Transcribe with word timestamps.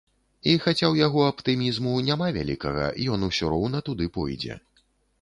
І 0.53 0.53
хаця 0.63 0.85
ў 0.85 1.03
яго 1.07 1.21
аптымізму 1.33 1.93
няма 2.09 2.31
вялікага, 2.41 2.91
ён 3.17 3.31
ўсё 3.31 3.55
роўна 3.55 3.87
туды 3.91 4.13
пойдзе. 4.21 4.63